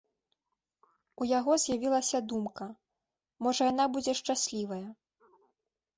[1.23, 2.65] У яго з'явілася думка,
[3.49, 4.85] можа яна будзе шчаслівая.